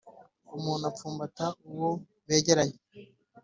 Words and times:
Umuntu 0.57 0.83
apfumbata 0.91 1.45
uwo 1.69 1.89
begeranye. 2.27 2.79